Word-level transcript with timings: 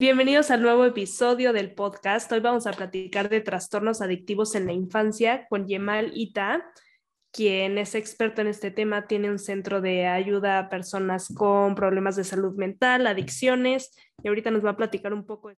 Bienvenidos 0.00 0.52
al 0.52 0.62
nuevo 0.62 0.84
episodio 0.84 1.52
del 1.52 1.74
podcast. 1.74 2.30
Hoy 2.30 2.38
vamos 2.38 2.68
a 2.68 2.70
platicar 2.70 3.28
de 3.28 3.40
trastornos 3.40 4.00
adictivos 4.00 4.54
en 4.54 4.66
la 4.66 4.72
infancia 4.72 5.48
con 5.48 5.66
Yemal 5.66 6.12
Ita, 6.14 6.64
quien 7.32 7.78
es 7.78 7.96
experto 7.96 8.40
en 8.40 8.46
este 8.46 8.70
tema. 8.70 9.08
Tiene 9.08 9.28
un 9.28 9.40
centro 9.40 9.80
de 9.80 10.06
ayuda 10.06 10.60
a 10.60 10.68
personas 10.68 11.34
con 11.34 11.74
problemas 11.74 12.14
de 12.14 12.22
salud 12.22 12.54
mental, 12.54 13.08
adicciones, 13.08 13.90
y 14.22 14.28
ahorita 14.28 14.52
nos 14.52 14.64
va 14.64 14.70
a 14.70 14.76
platicar 14.76 15.12
un 15.12 15.26
poco. 15.26 15.50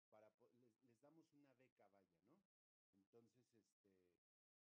para 0.09 0.30
les, 0.40 0.53
les, 0.81 1.02
damos 1.02 1.25
una 1.34 1.50
beca, 1.50 1.78
vaya, 1.80 2.09
¿no? 2.30 2.38
Entonces, 2.86 3.25
este, 4.08 4.58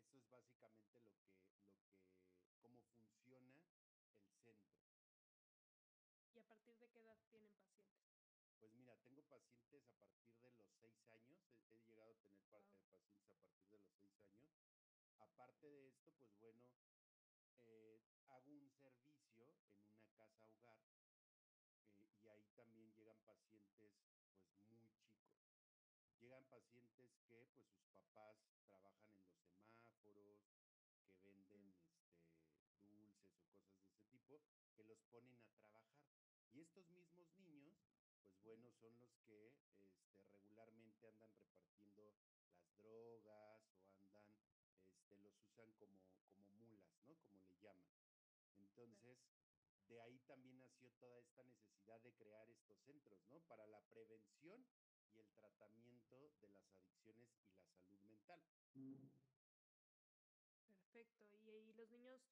eso 0.00 0.18
es 0.20 0.30
básicamente 0.30 0.98
lo 1.00 1.14
que, 1.16 1.34
lo 1.66 1.84
que, 1.84 2.52
cómo 2.60 2.82
funciona 2.96 3.60
el 4.20 4.36
centro. 4.44 4.94
¿Y 6.34 6.38
a 6.38 6.46
partir 6.46 6.76
de 6.78 6.88
qué 6.90 7.00
edad 7.00 7.18
tienen 7.28 7.52
pacientes? 7.54 8.14
Pues 8.58 8.72
mira, 8.74 8.96
tengo 9.02 9.22
pacientes 9.24 9.82
a 9.88 10.12
partir 10.12 10.40
de 10.40 10.50
los 10.50 10.70
seis 10.78 10.98
años, 11.08 11.40
he, 11.70 11.80
llegado 11.88 12.12
a 12.12 12.16
tener 12.16 12.42
eh, 12.44 12.50
pacientes 12.50 13.00
a 13.08 13.44
partir 13.46 13.70
de 13.70 13.78
los 13.78 13.92
seis 13.98 14.12
años. 14.20 14.52
Aparte 15.18 15.70
de 15.70 15.88
esto, 15.88 16.12
pues 16.18 16.30
bueno, 16.40 16.68
hago 18.34 18.50
un 18.50 18.68
servicio 18.82 19.46
en 19.46 19.94
una 19.94 20.08
casa 20.18 20.44
hogar 20.50 20.82
y 22.20 22.26
ahí 22.28 22.48
también 22.56 22.92
llegan 22.94 23.20
pacientes 23.22 23.92
pues 24.58 24.72
muy 24.72 24.90
chicos. 24.98 25.30
Llegan 26.18 26.44
pacientes 26.46 27.14
que 27.28 27.46
pues 27.54 27.70
sus 27.70 27.86
papás 27.92 28.36
trabajan 28.66 29.14
en 29.14 29.28
los 29.28 29.46
semáforos, 29.46 30.40
que 31.06 31.22
venden 31.22 31.76
este, 31.78 32.82
dulces 32.90 33.30
o 33.38 33.46
cosas 33.46 33.78
de 33.78 33.86
ese 33.86 34.02
tipo, 34.10 34.40
que 34.74 34.82
los 34.84 34.98
ponen 35.12 35.38
a 35.40 35.46
trabajar. 35.52 36.02
Y 36.52 36.62
estos 36.62 36.88
mismos 36.90 37.28
niños, 37.38 37.78
pues 38.26 38.42
bueno, 38.42 38.72
son 38.80 38.98
los 38.98 39.14
que 39.26 39.54
este, 39.94 40.24
regularmente 40.32 41.06
andan 41.06 41.32
repartiendo 41.36 42.14
las 42.56 42.76
drogas 42.78 43.62
o 43.78 43.94
andan, 43.94 44.26
este, 44.90 45.16
los 45.18 45.38
usan 45.42 45.72
como, 45.74 46.02
como 46.34 46.52
mulas, 46.54 46.98
¿no? 47.06 47.14
Como 47.22 47.40
le 47.44 47.58
llaman. 47.62 48.03
Entonces, 48.58 49.18
de 49.88 50.00
ahí 50.00 50.18
también 50.26 50.58
nació 50.58 50.90
toda 50.98 51.18
esta 51.20 51.42
necesidad 51.44 52.00
de 52.00 52.12
crear 52.12 52.48
estos 52.50 52.78
centros, 52.80 53.20
¿no? 53.28 53.40
Para 53.40 53.66
la 53.66 53.80
prevención 53.82 54.64
y 55.12 55.18
el 55.20 55.30
tratamiento 55.32 56.32
de 56.40 56.48
las 56.48 56.68
adicciones 56.70 57.28
y 57.36 57.42
la 57.46 57.66
salud 57.66 58.00
mental. 58.02 58.40
Perfecto. 60.66 61.24
¿Y, 61.44 61.72
los 61.74 61.90
niños, 61.90 62.22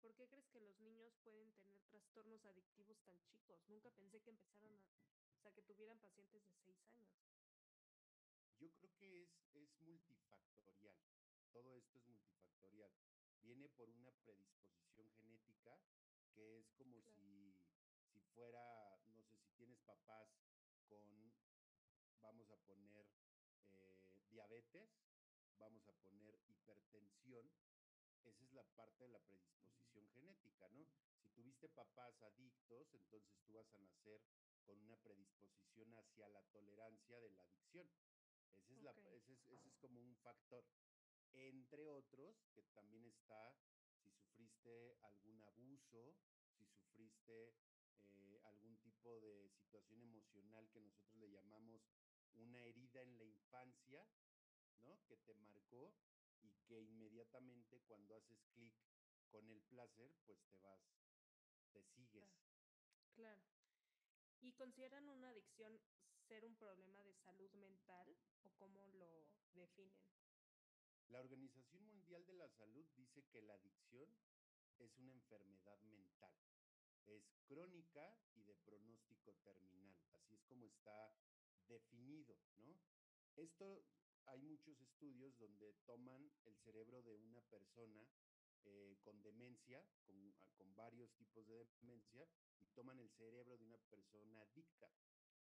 por 0.00 0.14
qué 0.14 0.28
crees 0.28 0.48
que 0.48 0.60
los 0.60 0.78
niños 0.78 1.14
pueden 1.24 1.52
tener 1.52 1.80
trastornos 1.90 2.44
adictivos 2.44 2.98
tan 3.02 3.20
chicos? 3.24 3.60
Nunca 3.68 3.90
pensé 3.90 4.20
que 4.20 4.30
empezaran 4.30 4.78
a, 4.78 4.96
o 5.34 5.40
sea, 5.42 5.52
que 5.52 5.62
tuvieran 5.62 5.98
pacientes 5.98 6.42
de 6.44 6.54
seis 6.64 6.86
años. 6.94 7.18
Yo 8.60 8.70
creo 8.74 8.90
que 8.96 9.22
es, 9.22 9.30
es 9.54 9.80
multifactorial. 9.80 10.98
Todo 11.52 11.74
esto 11.74 11.98
es 11.98 12.06
multifactorial. 12.06 12.92
Viene 13.42 13.68
por 13.70 13.90
una 13.90 14.12
predisposición 14.24 15.10
genética 15.18 15.78
que 16.32 16.58
es 16.58 16.70
como 16.78 17.02
si, 17.02 17.54
si 18.12 18.20
fuera, 18.34 18.96
no 19.14 19.22
sé, 19.24 19.36
si 19.36 19.50
tienes 19.56 19.80
papás 19.80 20.28
con, 20.88 21.04
vamos 22.20 22.50
a 22.50 22.56
poner, 22.58 23.06
eh, 23.68 23.96
diabetes, 24.30 24.90
vamos 25.58 25.86
a 25.88 25.92
poner 25.94 26.38
hipertensión, 26.46 27.50
esa 28.24 28.44
es 28.44 28.52
la 28.52 28.64
parte 28.76 29.04
de 29.04 29.10
la 29.10 29.18
predisposición 29.20 30.06
genética, 30.14 30.68
¿no? 30.70 30.86
Si 31.20 31.28
tuviste 31.30 31.68
papás 31.68 32.22
adictos, 32.22 32.94
entonces 32.94 33.36
tú 33.44 33.54
vas 33.54 33.74
a 33.74 33.78
nacer 33.78 34.22
con 34.64 34.78
una 34.78 34.96
predisposición 34.96 35.92
hacia 35.96 36.28
la 36.28 36.42
tolerancia 36.52 37.18
de 37.20 37.30
la 37.30 37.42
adicción. 37.42 37.90
Ese 38.56 38.74
es, 38.74 38.82
la, 38.82 38.92
ese 39.10 39.32
es, 39.32 39.46
ese 39.50 39.68
es 39.68 39.76
como 39.76 40.00
un 40.00 40.14
factor. 40.16 40.64
Entre 41.34 41.88
otros, 41.88 42.36
que 42.54 42.62
también 42.74 43.04
está 43.06 43.54
si 44.02 44.10
sufriste 44.10 44.96
algún 45.00 45.40
abuso, 45.42 46.16
si 46.56 46.66
sufriste 46.66 47.54
eh, 48.12 48.40
algún 48.44 48.76
tipo 48.78 49.20
de 49.20 49.48
situación 49.50 50.02
emocional 50.02 50.68
que 50.70 50.80
nosotros 50.80 51.16
le 51.16 51.30
llamamos 51.30 51.82
una 52.34 52.62
herida 52.64 53.02
en 53.02 53.16
la 53.18 53.24
infancia, 53.24 54.06
¿no? 54.80 55.00
Que 55.06 55.16
te 55.16 55.34
marcó 55.34 55.94
y 56.40 56.52
que 56.66 56.80
inmediatamente 56.80 57.80
cuando 57.82 58.16
haces 58.16 58.42
clic 58.52 58.74
con 59.30 59.48
el 59.48 59.62
placer, 59.62 60.14
pues 60.26 60.38
te 60.50 60.58
vas, 60.58 60.82
te 61.72 61.82
sigues. 61.82 62.28
Claro. 63.14 63.42
claro. 63.42 63.42
¿Y 64.40 64.52
consideran 64.52 65.08
una 65.08 65.30
adicción 65.30 65.80
ser 66.28 66.44
un 66.44 66.56
problema 66.56 67.02
de 67.02 67.14
salud 67.14 67.50
mental 67.52 68.16
o 68.42 68.50
cómo 68.56 68.88
lo 68.88 69.28
definen? 69.54 70.21
La 71.12 71.20
Organización 71.20 71.84
Mundial 71.84 72.24
de 72.24 72.32
la 72.32 72.48
Salud 72.48 72.86
dice 72.96 73.22
que 73.30 73.42
la 73.42 73.52
adicción 73.52 74.08
es 74.78 74.96
una 74.96 75.12
enfermedad 75.12 75.78
mental. 75.82 76.32
Es 77.04 77.22
crónica 77.44 78.16
y 78.32 78.42
de 78.44 78.54
pronóstico 78.54 79.34
terminal. 79.44 79.94
Así 80.14 80.34
es 80.34 80.42
como 80.44 80.64
está 80.64 81.14
definido, 81.68 82.34
¿no? 82.60 82.74
Esto 83.36 83.84
hay 84.24 84.40
muchos 84.40 84.80
estudios 84.80 85.36
donde 85.36 85.74
toman 85.84 86.32
el 86.46 86.56
cerebro 86.56 87.02
de 87.02 87.14
una 87.16 87.42
persona 87.42 88.08
eh, 88.64 88.96
con 89.02 89.20
demencia, 89.20 89.84
ah, 90.08 90.32
con, 90.56 90.74
varios 90.74 91.12
tipos 91.16 91.46
de 91.46 91.66
demencia, 91.82 92.26
y 92.58 92.66
toman 92.68 92.98
el 92.98 93.10
cerebro 93.10 93.58
de 93.58 93.64
una 93.64 93.78
persona 93.90 94.40
adicta. 94.40 94.90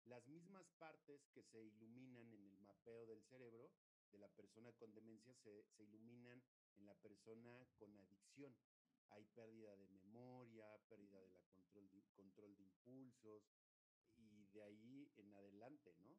Las 0.03 0.27
mismas 0.27 0.69
partes 0.77 1.25
que 1.33 1.41
se 1.41 1.63
iluminan 1.63 2.31
en 2.31 2.47
el 2.47 2.59
mapeo 2.59 3.07
del 3.07 3.23
cerebro 3.23 3.71
de 4.11 4.17
la 4.19 4.27
persona 4.29 4.71
con 4.73 4.93
demencia 4.93 5.33
se, 5.33 5.63
se 5.63 5.83
iluminan 5.83 6.41
en 6.75 6.85
la 6.85 6.95
persona 6.95 7.65
con 7.77 7.97
adicción. 7.97 8.55
Hay 9.09 9.25
pérdida 9.25 9.75
de 9.75 9.87
memoria, 9.87 10.77
pérdida 10.89 11.19
de 11.21 11.29
la 11.29 11.41
control 11.41 11.89
de, 11.91 12.03
control 12.15 12.55
de 12.55 12.63
impulsos 12.63 13.43
y 14.15 14.45
de 14.47 14.63
ahí 14.63 15.09
en 15.17 15.33
adelante, 15.33 15.93
¿no? 15.99 16.17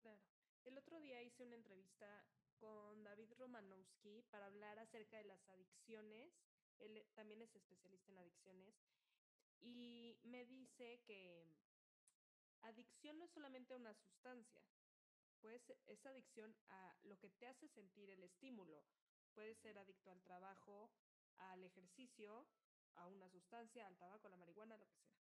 Claro. 0.00 0.22
El 0.64 0.76
otro 0.76 0.98
día 1.00 1.22
hice 1.22 1.44
una 1.44 1.56
entrevista 1.56 2.24
con 2.58 3.02
David 3.04 3.32
Romanowski 3.38 4.22
para 4.30 4.46
hablar 4.46 4.78
acerca 4.78 5.16
de 5.18 5.24
las 5.24 5.48
adicciones. 5.48 6.32
Él 6.78 7.04
también 7.14 7.42
es 7.42 7.54
especialista 7.54 8.10
en 8.10 8.18
adicciones 8.18 8.74
y 9.60 10.16
me 10.22 10.44
dice 10.46 11.00
que 11.04 11.44
adicción 12.62 13.18
no 13.18 13.24
es 13.24 13.30
solamente 13.30 13.74
una 13.74 13.94
sustancia, 13.94 14.62
pues 15.40 15.62
es 15.86 16.04
adicción 16.06 16.54
a 16.68 16.96
lo 17.02 17.18
que 17.18 17.30
te 17.30 17.46
hace 17.46 17.68
sentir 17.68 18.10
el 18.10 18.22
estímulo. 18.22 18.84
Puedes 19.34 19.58
ser 19.58 19.78
adicto 19.78 20.10
al 20.10 20.22
trabajo, 20.22 20.90
al 21.36 21.64
ejercicio, 21.64 22.48
a 22.94 23.06
una 23.06 23.28
sustancia, 23.28 23.86
al 23.86 23.96
tabaco, 23.96 24.26
a 24.26 24.30
la 24.30 24.36
marihuana, 24.36 24.76
lo 24.76 24.86
que 24.86 24.98
sea. 24.98 25.18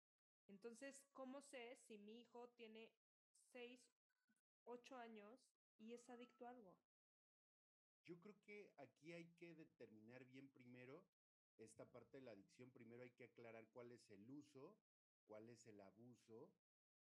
Entonces, 0.49 1.03
¿cómo 1.13 1.41
sé 1.41 1.77
si 1.87 1.99
mi 1.99 2.21
hijo 2.21 2.49
tiene 2.51 2.91
6, 3.53 3.81
8 4.65 4.97
años 4.97 5.41
y 5.79 5.93
es 5.93 6.09
adicto 6.09 6.47
a 6.47 6.51
algo? 6.51 6.77
Yo 8.05 8.21
creo 8.21 8.37
que 8.43 8.71
aquí 8.77 9.13
hay 9.13 9.27
que 9.33 9.55
determinar 9.55 10.25
bien 10.27 10.49
primero 10.51 11.05
esta 11.59 11.87
parte 11.87 12.19
de 12.19 12.25
la 12.25 12.33
adicción. 12.33 12.71
Primero 12.71 13.03
hay 13.03 13.11
que 13.11 13.25
aclarar 13.25 13.67
cuál 13.69 13.91
es 13.93 14.11
el 14.11 14.29
uso, 14.29 14.77
cuál 15.27 15.49
es 15.49 15.67
el 15.67 15.81
abuso 15.81 16.51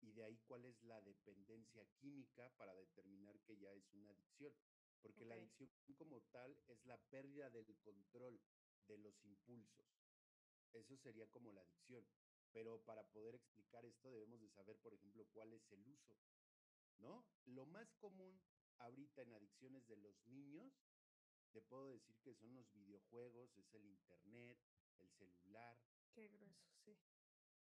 y 0.01 0.13
de 0.13 0.25
ahí 0.25 0.39
cuál 0.47 0.65
es 0.65 0.83
la 0.83 1.01
dependencia 1.01 1.85
química 1.99 2.51
para 2.57 2.75
determinar 2.75 3.39
que 3.41 3.57
ya 3.57 3.73
es 3.73 3.93
una 3.93 4.11
adicción. 4.11 4.53
Porque 5.03 5.25
la 5.25 5.35
adicción 5.35 5.71
como 5.97 6.21
tal 6.33 6.59
es 6.69 6.85
la 6.85 6.99
pérdida 7.11 7.49
del 7.51 7.75
control 7.79 8.41
de 8.87 8.99
los 8.99 9.25
impulsos. 9.25 9.87
Eso 10.73 10.97
sería 10.99 11.27
como 11.29 11.53
la 11.53 11.63
adicción. 11.63 12.07
Pero 12.53 12.83
para 12.85 13.05
poder 13.05 13.35
explicar 13.35 13.85
esto 13.85 14.11
debemos 14.11 14.41
de 14.41 14.51
saber, 14.51 14.77
por 14.79 14.93
ejemplo, 14.93 15.25
cuál 15.33 15.53
es 15.53 15.71
el 15.73 15.87
uso, 15.87 16.19
¿no? 16.99 17.25
Lo 17.47 17.65
más 17.67 17.93
común 17.95 18.41
ahorita 18.79 19.23
en 19.23 19.33
adicciones 19.33 19.87
de 19.87 19.97
los 19.97 20.27
niños, 20.27 20.73
te 21.53 21.61
puedo 21.63 21.91
decir 21.91 22.17
que 22.21 22.35
son 22.35 22.55
los 22.55 22.73
videojuegos, 22.73 23.57
es 23.57 23.75
el 23.75 23.85
internet, 23.87 24.59
el 24.99 25.11
celular. 25.11 25.79
Qué 26.13 26.29
grueso, 26.29 26.73
sí. 26.85 26.97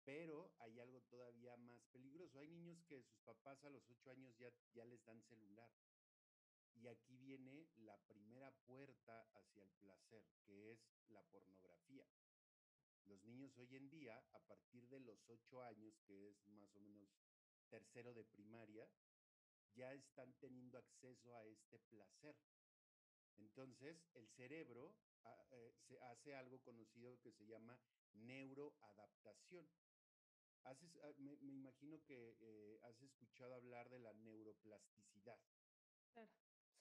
Pero 0.07 0.49
hay 0.59 0.79
algo 0.79 1.01
todavía 1.01 1.57
más 1.57 1.83
peligroso. 1.91 2.39
Hay 2.39 2.47
niños 2.47 2.81
que 2.85 3.03
sus 3.03 3.19
papás 3.25 3.61
a 3.65 3.69
los 3.69 3.83
ocho 3.89 4.09
años 4.09 4.33
ya, 4.37 4.85
les 4.85 5.03
dan 5.03 5.21
celular. 5.23 5.69
Y 6.75 6.87
aquí 6.87 7.17
viene 7.17 7.67
la 7.75 7.97
primera 8.07 8.49
puerta 8.65 9.27
hacia 9.33 9.63
el 9.63 9.71
placer, 9.73 10.23
que 10.45 10.71
es 10.71 10.79
la 11.09 11.21
pornografía. 11.23 12.07
Los 13.03 13.21
niños 13.25 13.57
hoy 13.57 13.75
en 13.75 13.89
día, 13.89 14.23
a 14.31 14.39
partir 14.39 14.87
de 14.87 15.01
los 15.01 15.27
ocho 15.27 15.61
años, 15.61 15.99
que 16.05 16.29
es 16.29 16.47
más 16.47 16.73
o 16.77 16.79
menos 16.79 17.09
tercero 17.67 18.13
de 18.13 18.23
primaria, 18.23 18.89
ya 19.75 19.93
están 19.93 20.33
teniendo 20.35 20.77
acceso 20.77 21.35
a 21.35 21.43
este 21.47 21.79
placer. 21.79 22.37
Entonces, 23.35 24.07
el 24.13 24.29
cerebro 24.29 24.95
ah, 25.25 25.45
eh, 25.51 25.73
se 25.85 25.99
hace 25.99 26.33
algo 26.33 26.59
conocido 26.61 27.19
que 27.19 27.33
se 27.33 27.45
llama 27.45 27.77
neuroadaptación. 28.13 29.67
Haces, 30.67 30.97
ah, 31.03 31.13
me, 31.17 31.33
imagino 31.35 32.03
que 32.03 32.35
eh, 32.41 32.79
has 32.83 33.01
escuchado 33.01 33.55
hablar 33.55 33.89
de 33.89 33.99
la 33.99 34.13
neuroplasticidad. 34.13 35.39
Claro, 36.11 36.29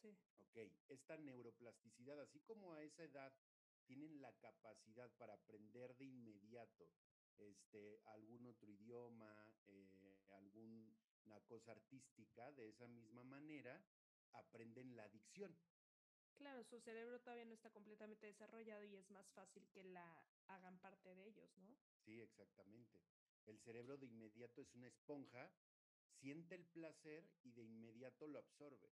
sí. 0.03 0.17
Ok, 0.41 0.56
esta 0.88 1.17
neuroplasticidad, 1.17 2.21
así 2.21 2.41
como 2.41 2.75
a 2.75 2.83
esa 2.83 3.05
edad 3.05 3.33
tienen 3.87 4.21
la 4.21 4.33
capacidad 4.33 5.09
para 5.19 5.35
aprender 5.35 5.94
de 5.97 6.05
inmediato 6.06 6.91
este, 7.38 8.00
algún 8.06 8.47
otro 8.47 8.71
idioma, 8.73 9.55
eh, 9.67 10.17
alguna 10.31 11.41
cosa 11.47 11.71
artística, 11.71 12.50
de 12.53 12.69
esa 12.69 12.89
misma 12.89 13.23
manera 13.23 13.85
aprenden 14.32 14.97
la 14.97 15.05
adicción. 15.05 15.56
Claro, 16.35 16.65
su 16.65 16.81
cerebro 16.81 17.21
todavía 17.21 17.44
no 17.44 17.55
está 17.55 17.71
completamente 17.71 18.27
desarrollado 18.27 18.85
y 18.85 18.97
es 18.97 19.09
más 19.11 19.31
fácil 19.31 19.67
que 19.69 19.85
la 19.85 20.27
hagan 20.49 20.79
parte 20.81 21.15
de 21.15 21.29
ellos, 21.29 21.56
¿no? 21.59 21.77
Sí, 22.05 22.21
exactamente. 22.21 23.00
El 23.46 23.58
cerebro 23.60 23.96
de 23.96 24.06
inmediato 24.06 24.60
es 24.60 24.75
una 24.75 24.88
esponja, 24.88 25.50
siente 26.20 26.54
el 26.54 26.64
placer 26.66 27.28
y 27.43 27.52
de 27.52 27.62
inmediato 27.62 28.26
lo 28.26 28.38
absorbe 28.38 28.90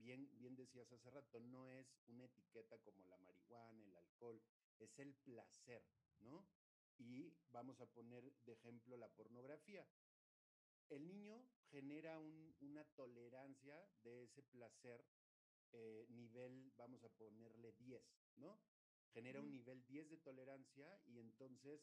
bien, 0.00 0.28
bien 0.38 0.56
decías 0.56 0.90
hace 0.92 1.10
rato, 1.10 1.40
no 1.40 1.68
es 1.68 1.86
una 2.06 2.24
etiqueta 2.24 2.78
como 2.78 3.04
la 3.04 3.18
marihuana, 3.18 3.84
el 3.84 3.96
alcohol, 3.96 4.42
es 4.78 4.98
el 4.98 5.14
placer, 5.14 5.84
¿no? 6.20 6.46
Y 6.98 7.32
vamos 7.50 7.80
a 7.80 7.86
poner 7.86 8.32
de 8.44 8.52
ejemplo 8.52 8.96
la 8.96 9.08
pornografía. 9.08 9.86
El 10.88 11.06
niño 11.06 11.46
genera 11.70 12.18
una 12.18 12.84
tolerancia 12.96 13.88
de 14.02 14.24
ese 14.24 14.42
placer, 14.42 15.04
eh, 15.72 16.06
nivel, 16.08 16.72
vamos 16.76 17.04
a 17.04 17.08
ponerle 17.10 17.72
10, 17.72 18.02
¿no? 18.36 18.58
Genera 19.12 19.40
un 19.40 19.50
nivel 19.50 19.84
10 19.86 20.10
de 20.10 20.18
tolerancia 20.18 21.00
y 21.06 21.18
entonces 21.18 21.80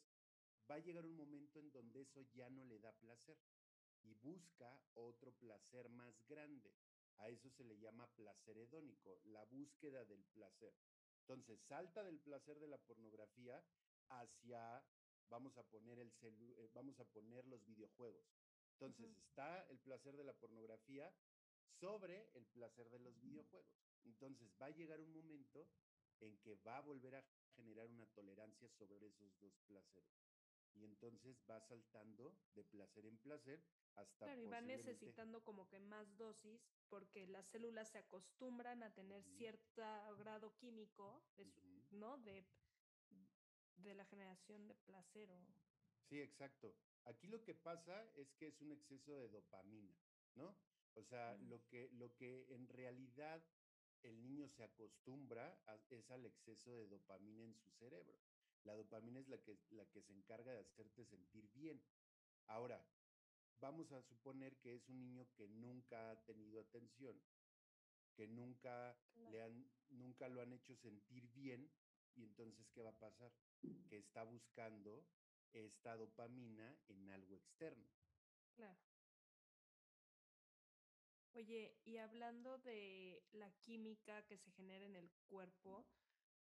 va 0.69 0.75
a 0.75 0.79
llegar 0.79 1.05
un 1.05 1.15
momento 1.15 1.59
en 1.59 1.71
donde 1.71 2.01
eso 2.01 2.21
ya 2.33 2.49
no 2.49 2.63
le 2.65 2.79
da 2.79 2.91
placer 2.93 3.37
y 4.03 4.13
busca 4.15 4.79
otro 4.93 5.31
placer 5.33 5.89
más 5.89 6.13
grande. 6.27 6.73
A 7.17 7.29
eso 7.29 7.49
se 7.49 7.63
le 7.63 7.77
llama 7.79 8.07
placer 8.15 8.57
hedónico, 8.57 9.19
la 9.25 9.43
búsqueda 9.45 10.05
del 10.05 10.23
placer. 10.25 10.73
Entonces, 11.21 11.59
salta 11.61 12.03
del 12.03 12.19
placer 12.19 12.59
de 12.59 12.67
la 12.67 12.77
pornografía 12.77 13.63
hacia, 14.09 14.83
vamos 15.29 15.57
a 15.57 15.63
poner, 15.63 15.99
el 15.99 16.13
eh, 16.21 16.69
vamos 16.73 16.99
a 16.99 17.05
poner 17.05 17.45
los 17.47 17.65
videojuegos. 17.65 18.25
Entonces, 18.73 19.17
está 19.17 19.65
el 19.69 19.79
placer 19.79 20.15
de 20.15 20.23
la 20.23 20.33
pornografía 20.33 21.11
sobre 21.79 22.29
el 22.35 22.45
placer 22.45 22.89
de 22.89 22.99
los 22.99 23.19
videojuegos. 23.19 23.75
Entonces, 24.05 24.53
va 24.61 24.67
a 24.67 24.71
llegar 24.71 25.01
un 25.01 25.11
momento 25.11 25.67
en 26.19 26.37
que 26.37 26.55
va 26.55 26.77
a 26.77 26.81
volver 26.81 27.15
a 27.15 27.25
generar 27.55 27.89
una 27.89 28.05
tolerancia 28.07 28.69
sobre 28.69 29.07
esos 29.07 29.37
dos 29.39 29.53
placeres. 29.67 30.26
Y 30.77 30.85
entonces 30.85 31.37
va 31.49 31.59
saltando 31.59 32.37
de 32.53 32.63
placer 32.63 33.05
en 33.05 33.17
placer 33.17 33.63
Claro, 34.17 34.41
y 34.41 34.45
va 34.45 34.61
necesitando 34.61 35.43
como 35.43 35.67
que 35.67 35.79
más 35.79 36.17
dosis 36.17 36.61
porque 36.89 37.25
las 37.27 37.47
células 37.47 37.89
se 37.89 37.97
acostumbran 37.97 38.83
a 38.83 38.93
tener 38.93 39.23
cierto 39.23 39.83
grado 40.19 40.55
químico, 40.57 41.23
¿no? 41.91 42.17
De, 42.19 42.45
de 43.77 43.95
la 43.95 44.05
generación 44.05 44.67
de 44.67 44.75
placer. 44.75 45.29
Sí, 46.09 46.21
exacto. 46.21 46.75
Aquí 47.05 47.27
lo 47.27 47.43
que 47.43 47.55
pasa 47.55 48.07
es 48.15 48.33
que 48.33 48.47
es 48.47 48.61
un 48.61 48.71
exceso 48.71 49.15
de 49.15 49.29
dopamina, 49.29 49.97
¿no? 50.35 50.55
O 50.93 51.03
sea, 51.03 51.35
lo, 51.37 51.65
que, 51.67 51.89
lo 51.93 52.15
que 52.15 52.53
en 52.53 52.67
realidad 52.67 53.43
el 54.03 54.21
niño 54.21 54.47
se 54.47 54.63
acostumbra 54.63 55.59
es 55.89 56.11
al 56.11 56.25
exceso 56.25 56.75
de 56.75 56.87
dopamina 56.87 57.43
en 57.43 57.55
su 57.55 57.71
cerebro. 57.71 58.19
La 58.67 58.75
dopamina 58.75 59.21
es 59.21 59.29
la 59.29 59.37
que, 59.37 59.57
la 59.71 59.85
que 59.85 60.01
se 60.01 60.11
encarga 60.11 60.51
de 60.51 60.59
hacerte 60.59 61.05
sentir 61.05 61.47
bien. 61.53 61.81
Ahora, 62.47 62.85
vamos 63.61 63.93
a 63.93 64.01
suponer 64.01 64.57
que 64.57 64.75
es 64.75 64.89
un 64.89 64.99
niño 64.99 65.25
que 65.37 65.47
nunca 65.47 66.11
ha 66.11 66.25
tenido 66.25 66.59
atención, 66.59 67.17
que 68.13 68.27
nunca, 68.27 68.99
le 69.31 69.41
han, 69.41 69.71
nunca 69.87 70.27
lo 70.27 70.41
han 70.41 70.51
hecho 70.51 70.75
sentir 70.75 71.29
bien, 71.29 71.71
y 72.13 72.23
entonces, 72.23 72.67
¿qué 72.73 72.81
va 72.81 72.89
a 72.89 72.99
pasar? 72.99 73.31
Que 73.87 73.99
está 73.99 74.23
buscando 74.23 75.07
esta 75.53 75.95
dopamina 75.95 76.77
en 76.89 77.09
algo 77.09 77.37
externo. 77.37 77.87
Claro. 78.53 78.81
Oye, 81.31 81.79
y 81.85 81.97
hablando 81.97 82.57
de 82.57 83.23
la 83.31 83.49
química 83.61 84.25
que 84.25 84.37
se 84.37 84.51
genera 84.51 84.85
en 84.85 84.97
el 84.97 85.09
cuerpo, 85.29 85.87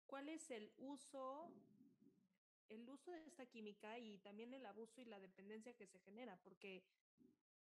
¿cuál 0.06 0.30
es 0.30 0.50
el 0.50 0.72
uso 0.78 1.52
el 2.68 2.88
uso 2.88 3.10
de 3.12 3.24
esta 3.24 3.46
química 3.46 3.98
y 3.98 4.18
también 4.18 4.52
el 4.54 4.66
abuso 4.66 5.00
y 5.00 5.04
la 5.04 5.20
dependencia 5.20 5.74
que 5.74 5.86
se 5.86 6.00
genera, 6.00 6.36
porque 6.42 6.82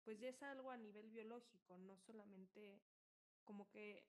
pues 0.03 0.19
ya 0.19 0.29
es 0.29 0.41
algo 0.43 0.71
a 0.71 0.77
nivel 0.77 1.09
biológico, 1.09 1.77
no 1.77 1.97
solamente 1.97 2.79
como 3.43 3.69
que 3.69 4.03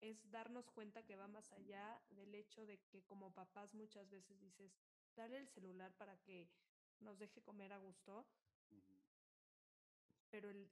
es 0.00 0.30
darnos 0.30 0.70
cuenta 0.70 1.02
que 1.04 1.16
va 1.16 1.26
más 1.26 1.50
allá 1.52 2.00
del 2.10 2.34
hecho 2.34 2.66
de 2.66 2.78
que 2.78 3.02
como 3.04 3.32
papás 3.32 3.74
muchas 3.74 4.08
veces 4.10 4.38
dices, 4.40 4.72
darle 5.14 5.38
el 5.38 5.48
celular 5.48 5.92
para 5.94 6.16
que 6.18 6.48
nos 7.00 7.18
deje 7.18 7.42
comer 7.42 7.72
a 7.72 7.78
gusto, 7.78 8.26
pero 10.30 10.50
el 10.50 10.70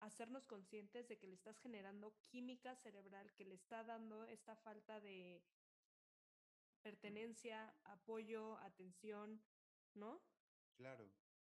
hacernos 0.00 0.46
conscientes 0.46 1.08
de 1.08 1.16
que 1.16 1.28
le 1.28 1.34
estás 1.34 1.58
generando 1.60 2.12
química 2.22 2.74
cerebral, 2.76 3.32
que 3.34 3.44
le 3.44 3.54
está 3.54 3.84
dando 3.84 4.24
esta 4.24 4.56
falta 4.56 5.00
de 5.00 5.42
pertenencia, 6.82 7.74
apoyo, 7.84 8.58
atención, 8.58 9.40
¿no? 9.94 10.20
Claro. 10.76 11.10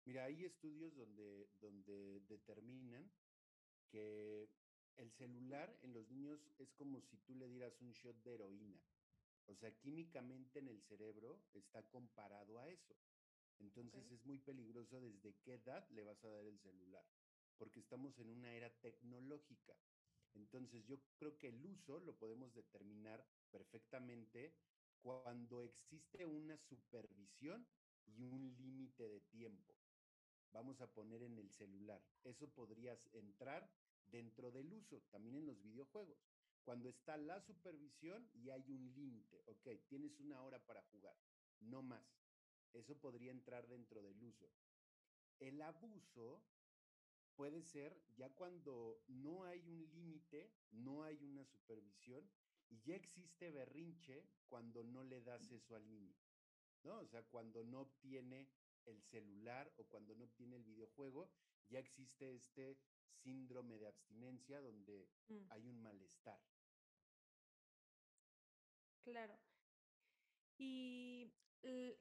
Mira, 0.04 0.25
hay 0.25 0.45
estudios 0.45 0.95
donde, 0.95 1.50
donde 1.61 2.21
determinan 2.28 3.11
que 3.90 4.49
el 4.97 5.11
celular 5.12 5.78
en 5.83 5.92
los 5.92 6.09
niños 6.09 6.40
es 6.59 6.73
como 6.73 7.00
si 7.00 7.16
tú 7.18 7.35
le 7.35 7.49
dieras 7.49 7.80
un 7.80 7.92
shot 7.92 8.16
de 8.23 8.35
heroína. 8.35 8.80
O 9.47 9.54
sea, 9.54 9.71
químicamente 9.78 10.59
en 10.59 10.68
el 10.68 10.80
cerebro 10.83 11.49
está 11.52 11.83
comparado 11.90 12.59
a 12.61 12.68
eso. 12.68 12.97
Entonces 13.59 14.11
es 14.11 14.25
muy 14.26 14.38
peligroso 14.38 15.00
desde 15.00 15.35
qué 15.40 15.54
edad 15.54 15.88
le 15.90 16.04
vas 16.04 16.23
a 16.25 16.30
dar 16.30 16.45
el 16.45 16.59
celular, 16.61 17.06
porque 17.56 17.80
estamos 17.80 18.18
en 18.18 18.28
una 18.28 18.52
era 18.54 18.71
tecnológica. 18.80 19.76
Entonces 20.35 20.85
yo 20.87 20.99
creo 21.16 21.38
que 21.38 21.49
el 21.49 21.64
uso 21.64 21.99
lo 22.00 22.18
podemos 22.18 22.54
determinar 22.54 23.26
perfectamente 23.50 24.54
cuando 25.06 25.62
existe 25.62 26.26
una 26.26 26.58
supervisión 26.58 27.64
y 28.06 28.25
un 28.25 28.52
límite 28.56 29.08
de 29.08 29.20
tiempo. 29.20 29.72
Vamos 30.50 30.80
a 30.80 30.88
poner 30.88 31.22
en 31.22 31.38
el 31.38 31.48
celular. 31.52 32.02
Eso 32.25 32.48
podrías 32.48 33.08
entrar 33.12 33.70
dentro 34.04 34.50
del 34.50 34.72
uso, 34.72 35.00
también 35.12 35.36
en 35.36 35.46
los 35.46 35.62
videojuegos. 35.62 36.18
Cuando 36.64 36.88
está 36.88 37.16
la 37.16 37.40
supervisión 37.40 38.28
y 38.34 38.50
hay 38.50 38.68
un 38.68 38.92
límite, 38.96 39.44
ok, 39.46 39.68
tienes 39.86 40.18
una 40.18 40.42
hora 40.42 40.58
para 40.66 40.82
jugar, 40.82 41.16
no 41.60 41.84
más. 41.84 42.04
Eso 42.72 42.98
podría 42.98 43.30
entrar 43.30 43.68
dentro 43.68 44.02
del 44.02 44.20
uso. 44.20 44.50
El 45.38 45.62
abuso 45.62 46.42
puede 47.36 47.62
ser 47.62 47.96
ya 48.16 48.28
cuando 48.30 49.04
no 49.06 49.44
hay 49.44 49.60
un 49.68 49.88
límite, 49.88 50.50
no 50.72 51.04
hay 51.04 51.22
una 51.22 51.44
supervisión 51.44 52.28
Y 52.68 52.80
ya 52.82 52.96
existe 52.96 53.50
berrinche 53.50 54.26
cuando 54.49 54.82
no 54.82 55.04
le 55.04 55.20
das 55.23 55.50
eso 55.50 55.76
al 55.76 55.88
niño, 55.88 56.14
¿no? 56.82 57.00
O 57.00 57.06
sea, 57.06 57.23
cuando 57.23 57.62
no 57.64 57.82
obtiene 57.82 58.49
el 58.85 59.02
celular 59.02 59.73
o 59.76 59.85
cuando 59.85 60.14
no 60.14 60.25
obtiene 60.25 60.56
el 60.56 60.64
videojuego, 60.64 61.30
ya 61.68 61.78
existe 61.78 62.35
este 62.35 62.78
síndrome 63.23 63.78
de 63.78 63.88
abstinencia 63.88 64.61
donde 64.61 65.08
mm. 65.28 65.50
hay 65.50 65.66
un 65.68 65.82
malestar. 65.82 66.40
Claro. 69.02 69.38
¿Y 70.58 71.32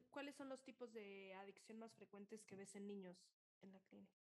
cuáles 0.10 0.36
son 0.36 0.50
los 0.50 0.64
tipos 0.64 0.94
de 0.94 1.34
adicción 1.34 1.78
más 1.80 1.94
frecuentes 1.94 2.44
que 2.44 2.56
ves 2.56 2.76
en 2.76 2.88
niños 2.88 3.18
en 3.62 3.72
la 3.74 3.80
clínica? 3.82 4.22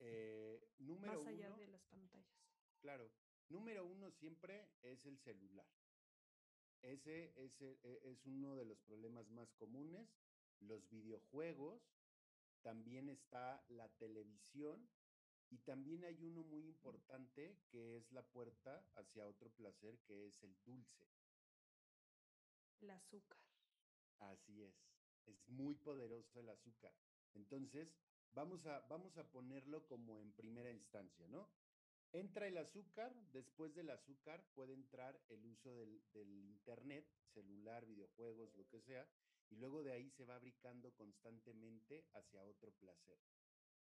Eh, 0.00 0.60
número 0.78 1.22
más 1.22 1.26
allá 1.26 1.50
de 1.56 1.66
las 1.66 1.84
pantallas. 1.86 2.38
Claro. 2.80 3.10
Número 3.48 3.84
uno 3.84 4.10
siempre 4.10 4.70
es 4.82 5.04
el 5.06 5.18
celular. 5.18 5.66
Ese, 6.82 7.32
ese 7.36 7.78
e, 7.82 8.00
es 8.10 8.24
uno 8.26 8.56
de 8.56 8.64
los 8.64 8.78
problemas 8.80 9.28
más 9.30 9.52
comunes. 9.54 10.08
Los 10.60 10.88
videojuegos, 10.90 11.82
también 12.62 13.08
está 13.08 13.64
la 13.68 13.88
televisión 13.98 14.88
y 15.50 15.58
también 15.58 16.04
hay 16.04 16.22
uno 16.22 16.44
muy 16.44 16.66
importante 16.66 17.58
que 17.70 17.96
es 17.96 18.12
la 18.12 18.22
puerta 18.22 18.84
hacia 18.96 19.26
otro 19.26 19.50
placer 19.50 19.98
que 20.00 20.26
es 20.26 20.42
el 20.42 20.56
dulce. 20.64 21.06
El 22.80 22.90
azúcar. 22.90 23.38
Así 24.18 24.62
es. 24.62 24.74
Es 25.26 25.48
muy 25.48 25.74
poderoso 25.74 26.40
el 26.40 26.48
azúcar. 26.48 26.92
Entonces, 27.34 27.88
vamos 28.32 28.64
a, 28.66 28.80
vamos 28.88 29.16
a 29.16 29.30
ponerlo 29.30 29.86
como 29.86 30.20
en 30.20 30.32
primera 30.32 30.70
instancia, 30.70 31.26
¿no? 31.28 31.48
Entra 32.12 32.46
el 32.46 32.56
azúcar, 32.56 33.14
después 33.32 33.74
del 33.74 33.90
azúcar 33.90 34.42
puede 34.54 34.72
entrar 34.72 35.20
el 35.28 35.44
uso 35.44 35.76
del, 35.76 36.00
Internet, 36.14 37.06
celular, 37.34 37.84
videojuegos, 37.84 38.54
lo 38.56 38.66
que 38.68 38.80
sea, 38.80 39.06
y 39.50 39.56
luego 39.56 39.82
de 39.82 39.92
ahí 39.92 40.10
se 40.10 40.24
va 40.24 40.36
abricando 40.36 40.92
constantemente 40.94 42.06
hacia 42.14 42.44
otro 42.44 42.72
placer. 42.72 43.18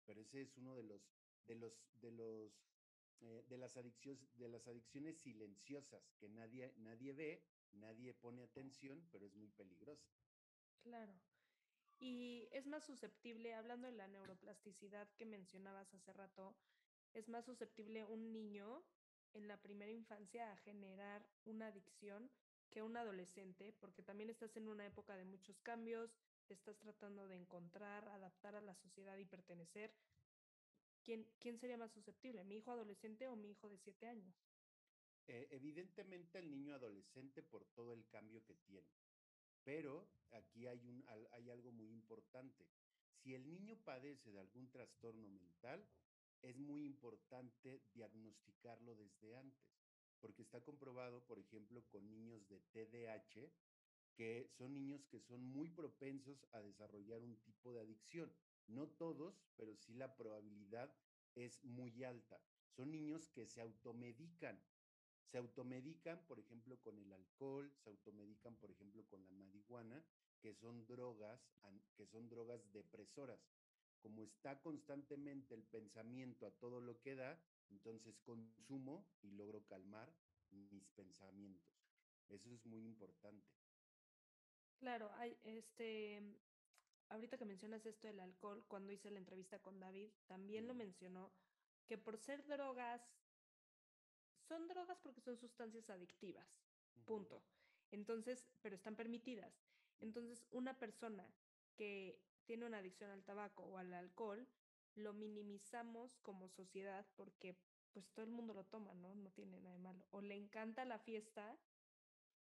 Pero 0.06 0.20
ese 0.20 0.42
es 0.42 0.56
uno 0.56 0.76
de 0.76 0.84
los, 0.84 1.02
de 1.46 1.56
los, 1.56 1.72
de 2.00 2.12
los, 2.12 2.52
eh, 3.20 3.44
de 3.48 3.58
las 3.58 3.76
adicciones, 3.76 4.20
de 4.36 4.48
las 4.48 4.66
adicciones 4.68 5.18
silenciosas 5.18 6.12
que 6.18 6.28
nadie, 6.28 6.72
nadie 6.76 7.12
ve, 7.12 7.44
nadie 7.72 8.14
pone 8.14 8.42
atención, 8.42 9.06
pero 9.10 9.26
es 9.26 9.34
muy 9.34 9.48
peligrosa. 9.48 10.08
Claro. 10.82 11.14
Y 11.98 12.48
es 12.52 12.66
más 12.66 12.84
susceptible, 12.84 13.54
hablando 13.54 13.86
de 13.86 13.96
la 13.96 14.08
neuroplasticidad 14.08 15.08
que 15.16 15.26
mencionabas 15.26 15.92
hace 15.94 16.12
rato, 16.12 16.56
es 17.14 17.28
más 17.28 17.44
susceptible 17.44 18.04
un 18.04 18.32
niño 18.32 18.82
en 19.32 19.48
la 19.48 19.56
primera 19.56 19.90
infancia 19.90 20.52
a 20.52 20.56
generar 20.58 21.26
una 21.44 21.68
adicción 21.68 22.30
que 22.70 22.82
un 22.82 22.96
adolescente, 22.96 23.72
porque 23.80 24.02
también 24.02 24.30
estás 24.30 24.56
en 24.56 24.68
una 24.68 24.84
época 24.84 25.16
de 25.16 25.24
muchos 25.24 25.60
cambios, 25.60 26.10
estás 26.48 26.76
tratando 26.78 27.26
de 27.28 27.36
encontrar, 27.36 28.08
adaptar 28.08 28.56
a 28.56 28.60
la 28.60 28.74
sociedad 28.74 29.16
y 29.16 29.24
pertenecer. 29.24 29.94
¿Quién, 31.04 31.24
quién 31.38 31.58
sería 31.58 31.76
más 31.76 31.92
susceptible, 31.92 32.42
mi 32.44 32.56
hijo 32.56 32.72
adolescente 32.72 33.28
o 33.28 33.36
mi 33.36 33.50
hijo 33.50 33.68
de 33.68 33.78
siete 33.78 34.08
años? 34.08 34.34
Eh, 35.28 35.48
evidentemente 35.50 36.38
el 36.38 36.50
niño 36.50 36.74
adolescente 36.74 37.42
por 37.42 37.64
todo 37.74 37.94
el 37.94 38.06
cambio 38.08 38.44
que 38.44 38.54
tiene, 38.54 38.88
pero 39.62 40.06
aquí 40.32 40.66
hay, 40.66 40.84
un, 40.86 41.04
hay 41.30 41.50
algo 41.50 41.70
muy 41.70 41.90
importante. 41.90 42.66
Si 43.22 43.34
el 43.34 43.48
niño 43.48 43.76
padece 43.84 44.32
de 44.32 44.40
algún 44.40 44.68
trastorno 44.70 45.28
mental, 45.28 45.86
es 46.44 46.58
muy 46.58 46.84
importante 46.84 47.82
diagnosticarlo 47.94 48.94
desde 48.94 49.36
antes, 49.36 49.74
porque 50.20 50.42
está 50.42 50.60
comprobado, 50.62 51.24
por 51.24 51.38
ejemplo, 51.38 51.82
con 51.90 52.10
niños 52.10 52.46
de 52.48 52.60
TDAH, 52.72 53.50
que 54.14 54.48
son 54.56 54.74
niños 54.74 55.06
que 55.06 55.20
son 55.20 55.42
muy 55.42 55.68
propensos 55.68 56.46
a 56.52 56.60
desarrollar 56.60 57.22
un 57.22 57.36
tipo 57.38 57.72
de 57.72 57.80
adicción. 57.80 58.32
No 58.66 58.88
todos, 58.88 59.42
pero 59.56 59.74
sí 59.74 59.94
la 59.94 60.16
probabilidad 60.16 60.94
es 61.34 61.64
muy 61.64 62.04
alta. 62.04 62.40
Son 62.76 62.90
niños 62.90 63.28
que 63.28 63.46
se 63.46 63.60
automedican. 63.60 64.62
Se 65.26 65.38
automedican, 65.38 66.24
por 66.26 66.38
ejemplo, 66.38 66.80
con 66.80 66.98
el 66.98 67.12
alcohol, 67.12 67.72
se 67.82 67.88
automedican, 67.90 68.56
por 68.56 68.70
ejemplo, 68.70 69.04
con 69.08 69.24
la 69.24 69.32
marihuana, 69.32 70.04
que 70.40 70.54
son 70.54 70.86
drogas, 70.86 71.50
que 71.96 72.06
son 72.06 72.28
drogas 72.28 72.70
depresoras 72.72 73.40
como 74.04 74.22
está 74.22 74.60
constantemente 74.60 75.54
el 75.54 75.62
pensamiento 75.62 76.46
a 76.46 76.50
todo 76.50 76.78
lo 76.78 77.00
que 77.00 77.14
da, 77.16 77.40
entonces 77.70 78.20
consumo 78.20 79.08
y 79.22 79.30
logro 79.30 79.64
calmar 79.64 80.12
mis 80.50 80.86
pensamientos. 80.90 81.72
Eso 82.28 82.52
es 82.52 82.66
muy 82.66 82.84
importante. 82.84 83.48
Claro, 84.76 85.10
hay 85.14 85.34
este 85.42 86.22
ahorita 87.08 87.38
que 87.38 87.46
mencionas 87.46 87.86
esto 87.86 88.06
del 88.06 88.20
alcohol, 88.20 88.62
cuando 88.68 88.92
hice 88.92 89.10
la 89.10 89.20
entrevista 89.20 89.58
con 89.60 89.80
David, 89.80 90.10
también 90.26 90.66
lo 90.66 90.74
mencionó 90.74 91.32
que 91.86 91.96
por 91.96 92.18
ser 92.18 92.44
drogas 92.46 93.00
son 94.46 94.68
drogas 94.68 94.98
porque 95.00 95.22
son 95.22 95.38
sustancias 95.38 95.88
adictivas. 95.88 96.46
Punto. 97.06 97.42
Entonces, 97.90 98.46
pero 98.60 98.76
están 98.76 98.96
permitidas. 98.96 99.54
Entonces, 100.00 100.46
una 100.50 100.78
persona 100.78 101.26
que 101.74 102.20
tiene 102.46 102.66
una 102.66 102.78
adicción 102.78 103.10
al 103.10 103.24
tabaco 103.24 103.64
o 103.64 103.78
al 103.78 103.92
alcohol, 103.94 104.46
lo 104.94 105.12
minimizamos 105.12 106.16
como 106.18 106.48
sociedad 106.48 107.06
porque 107.16 107.56
pues 107.92 108.08
todo 108.10 108.24
el 108.24 108.30
mundo 108.32 108.54
lo 108.54 108.64
toma, 108.64 108.94
¿no? 108.94 109.14
No 109.14 109.30
tiene 109.30 109.58
nada 109.58 109.76
de 109.76 109.82
malo. 109.82 110.04
O 110.10 110.20
le 110.20 110.34
encanta 110.34 110.84
la 110.84 110.98
fiesta 110.98 111.56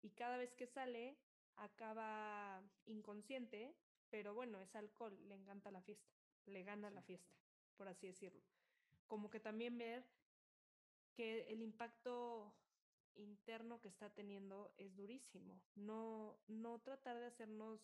y 0.01 0.11
cada 0.11 0.37
vez 0.37 0.53
que 0.53 0.67
sale 0.67 1.17
acaba 1.55 2.61
inconsciente, 2.85 3.75
pero 4.09 4.33
bueno, 4.33 4.59
es 4.61 4.75
alcohol, 4.75 5.17
le 5.27 5.35
encanta 5.35 5.71
la 5.71 5.81
fiesta, 5.81 6.11
le 6.45 6.63
gana 6.63 6.89
la 6.89 7.01
fiesta, 7.01 7.35
por 7.75 7.87
así 7.87 8.07
decirlo. 8.07 8.41
Como 9.07 9.29
que 9.29 9.39
también 9.39 9.77
ver 9.77 10.05
que 11.15 11.47
el 11.49 11.61
impacto 11.61 12.53
interno 13.15 13.81
que 13.81 13.89
está 13.89 14.09
teniendo 14.09 14.73
es 14.77 14.95
durísimo. 14.95 15.61
No, 15.75 16.37
no 16.47 16.79
tratar 16.79 17.17
de 17.19 17.25
hacernos 17.25 17.81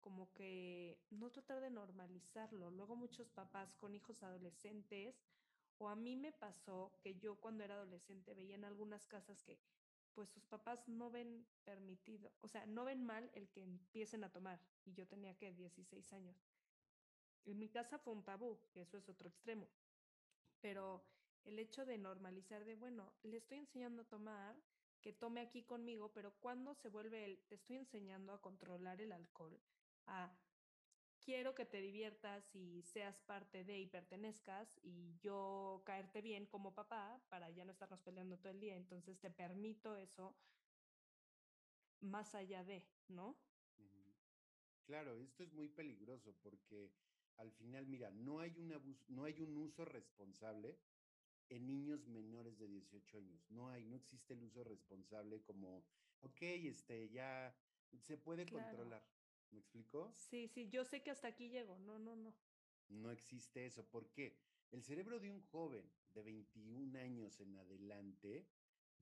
como 0.00 0.32
que 0.32 0.98
no 1.10 1.30
tratar 1.30 1.60
de 1.60 1.70
normalizarlo. 1.70 2.70
Luego 2.70 2.96
muchos 2.96 3.28
papás 3.30 3.74
con 3.76 3.94
hijos 3.94 4.22
adolescentes, 4.22 5.16
o 5.78 5.88
a 5.88 5.96
mí 5.96 6.16
me 6.16 6.32
pasó 6.32 6.98
que 7.00 7.18
yo 7.18 7.36
cuando 7.36 7.64
era 7.64 7.74
adolescente 7.74 8.34
veía 8.34 8.56
en 8.56 8.64
algunas 8.64 9.06
casas 9.06 9.42
que 9.42 9.58
pues 10.14 10.30
sus 10.30 10.44
papás 10.46 10.88
no 10.88 11.12
ven 11.12 11.46
permitido, 11.64 12.32
o 12.40 12.48
sea, 12.48 12.66
no 12.66 12.84
ven 12.84 13.04
mal 13.04 13.30
el 13.34 13.48
que 13.50 13.62
empiecen 13.62 14.24
a 14.24 14.32
tomar. 14.32 14.60
Y 14.84 14.92
yo 14.92 15.06
tenía 15.06 15.36
que 15.36 15.52
16 15.52 16.12
años. 16.12 16.36
En 17.44 17.58
mi 17.58 17.68
casa 17.68 17.98
fue 17.98 18.14
un 18.14 18.24
tabú, 18.24 18.58
eso 18.74 18.98
es 18.98 19.08
otro 19.08 19.28
extremo. 19.28 19.68
Pero 20.60 21.04
el 21.44 21.58
hecho 21.60 21.86
de 21.86 21.98
normalizar 21.98 22.64
de, 22.64 22.74
bueno, 22.74 23.12
le 23.22 23.36
estoy 23.36 23.58
enseñando 23.58 24.02
a 24.02 24.08
tomar, 24.08 24.56
que 25.00 25.12
tome 25.12 25.40
aquí 25.40 25.62
conmigo, 25.62 26.10
pero 26.12 26.32
cuando 26.40 26.74
se 26.74 26.88
vuelve 26.88 27.24
el, 27.24 27.38
te 27.48 27.54
estoy 27.54 27.76
enseñando 27.76 28.32
a 28.32 28.40
controlar 28.40 29.00
el 29.00 29.12
alcohol, 29.12 29.56
a 30.08 30.36
quiero 31.28 31.54
que 31.54 31.66
te 31.66 31.80
diviertas 31.80 32.54
y 32.54 32.82
seas 32.82 33.20
parte 33.20 33.64
de 33.64 33.78
y 33.78 33.86
pertenezcas 33.86 34.80
y 34.82 35.18
yo 35.18 35.82
caerte 35.84 36.22
bien 36.22 36.46
como 36.46 36.74
papá 36.74 37.20
para 37.28 37.50
ya 37.50 37.64
no 37.64 37.72
estarnos 37.72 38.00
peleando 38.00 38.38
todo 38.38 38.50
el 38.50 38.60
día. 38.60 38.76
Entonces 38.76 39.20
te 39.20 39.30
permito 39.30 39.96
eso 39.96 40.34
más 42.00 42.34
allá 42.34 42.64
de, 42.64 42.82
¿no? 43.08 43.36
Claro, 44.86 45.18
esto 45.18 45.42
es 45.42 45.52
muy 45.52 45.68
peligroso 45.68 46.34
porque 46.42 46.90
al 47.36 47.52
final, 47.52 47.86
mira, 47.86 48.10
no 48.10 48.40
hay, 48.40 48.58
una, 48.58 48.80
no 49.08 49.24
hay 49.24 49.40
un 49.42 49.56
uso 49.58 49.84
responsable 49.84 50.78
en 51.50 51.66
niños 51.66 52.06
menores 52.08 52.58
de 52.58 52.68
18 52.68 53.18
años. 53.18 53.50
No 53.50 53.68
hay, 53.68 53.84
no 53.84 53.96
existe 53.96 54.32
el 54.32 54.42
uso 54.42 54.64
responsable 54.64 55.42
como, 55.42 55.84
ok, 56.20 56.40
este, 56.40 57.10
ya 57.10 57.54
se 58.00 58.16
puede 58.16 58.46
controlar. 58.46 59.02
¿Me 59.50 59.60
explicó? 59.60 60.12
Sí, 60.12 60.48
sí, 60.48 60.68
yo 60.68 60.84
sé 60.84 61.02
que 61.02 61.10
hasta 61.10 61.28
aquí 61.28 61.48
llego. 61.48 61.78
No, 61.78 61.98
no, 61.98 62.16
no. 62.16 62.34
No 62.88 63.10
existe 63.10 63.66
eso. 63.66 63.84
¿Por 63.84 64.10
qué? 64.12 64.38
El 64.70 64.82
cerebro 64.82 65.18
de 65.18 65.30
un 65.30 65.42
joven 65.42 65.90
de 66.10 66.22
21 66.22 66.98
años 66.98 67.40
en 67.40 67.56
adelante 67.56 68.46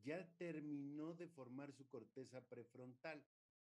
ya 0.05 0.25
terminó 0.37 1.15
de 1.15 1.27
formar 1.27 1.73
su 1.73 1.89
corteza 1.89 2.41
prefrontal, 2.49 3.25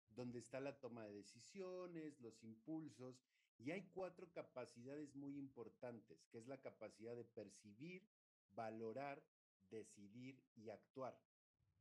donde 0.10 0.40
está 0.40 0.60
la 0.60 0.80
toma 0.80 1.06
de 1.06 1.14
decisiones, 1.14 2.20
los 2.20 2.44
impulsos, 2.44 3.20
y 3.58 3.72
hay 3.72 3.90
cuatro 3.90 4.32
capacidades 4.32 5.16
muy 5.16 5.38
importantes, 5.38 6.26
que 6.26 6.38
es 6.38 6.48
la 6.48 6.62
capacidad 6.62 7.16
de 7.16 7.26
percibir, 7.26 8.08
valorar, 8.52 9.24
decidir 9.72 10.40
y 10.56 10.70
actuar. 10.70 11.20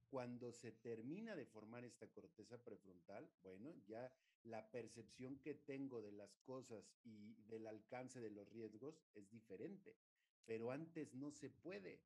Cuando 0.09 0.53
se 0.53 0.73
termina 0.73 1.37
de 1.37 1.45
formar 1.47 1.85
esta 1.85 2.09
corteza 2.09 2.57
prefrontal, 2.63 3.31
bueno, 3.43 3.75
ya 3.87 4.11
la 4.47 4.71
percepción 4.71 5.39
que 5.41 5.55
tengo 5.55 6.01
de 6.01 6.13
las 6.13 6.39
cosas 6.39 6.95
y 7.05 7.35
del 7.49 7.67
alcance 7.67 8.21
de 8.21 8.31
los 8.31 8.49
riesgos 8.49 9.05
es 9.15 9.29
diferente, 9.31 9.97
pero 10.45 10.71
antes 10.71 11.15
no 11.15 11.31
se 11.31 11.51
puede. 11.51 12.01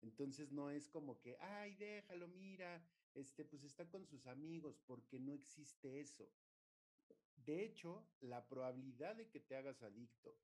Entonces 0.00 0.52
no 0.52 0.70
es 0.70 0.88
como 0.88 1.20
que, 1.20 1.36
ay, 1.38 1.74
déjalo, 1.74 2.28
mira, 2.28 2.82
este, 3.14 3.44
pues 3.44 3.64
está 3.64 3.88
con 3.90 4.06
sus 4.06 4.26
amigos, 4.26 4.80
porque 4.86 5.18
no 5.18 5.32
existe 5.32 6.00
eso. 6.00 6.32
De 7.36 7.64
hecho, 7.64 8.06
la 8.20 8.48
probabilidad 8.48 9.16
de 9.16 9.28
que 9.28 9.40
te 9.40 9.56
hagas 9.56 9.82
adicto 9.82 10.38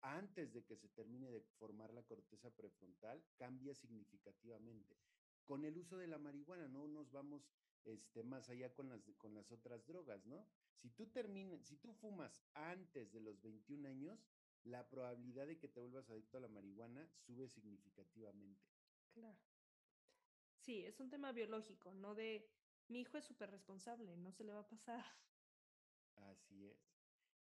antes 0.00 0.52
de 0.52 0.64
que 0.64 0.76
se 0.76 0.88
termine 0.88 1.30
de 1.30 1.40
formar 1.58 1.92
la 1.92 2.04
corteza 2.04 2.50
prefrontal 2.50 3.22
cambia 3.36 3.74
significativamente. 3.74 4.96
Con 5.44 5.64
el 5.64 5.76
uso 5.76 5.96
de 5.96 6.06
la 6.06 6.18
marihuana, 6.18 6.68
no 6.68 6.86
nos 6.86 7.10
vamos 7.10 7.50
este, 7.84 8.22
más 8.22 8.48
allá 8.48 8.72
con 8.74 8.88
las, 8.88 9.02
con 9.16 9.34
las 9.34 9.50
otras 9.50 9.86
drogas, 9.86 10.24
¿no? 10.26 10.46
Si 10.80 10.90
tú 10.90 11.06
terminas, 11.08 11.66
si 11.66 11.76
tú 11.76 11.92
fumas 11.92 12.44
antes 12.54 13.12
de 13.12 13.20
los 13.20 13.40
21 13.42 13.88
años, 13.88 14.28
la 14.62 14.88
probabilidad 14.88 15.46
de 15.46 15.58
que 15.58 15.68
te 15.68 15.80
vuelvas 15.80 16.08
adicto 16.10 16.38
a 16.38 16.40
la 16.40 16.48
marihuana 16.48 17.08
sube 17.16 17.48
significativamente. 17.48 18.62
Claro. 19.12 19.38
Sí, 20.58 20.84
es 20.84 21.00
un 21.00 21.10
tema 21.10 21.32
biológico, 21.32 21.92
no 21.92 22.14
de 22.14 22.48
mi 22.88 23.00
hijo 23.00 23.18
es 23.18 23.24
súper 23.24 23.50
responsable, 23.50 24.16
no 24.16 24.32
se 24.32 24.44
le 24.44 24.52
va 24.52 24.60
a 24.60 24.68
pasar. 24.68 25.04
Así 26.16 26.66
es. 26.66 26.78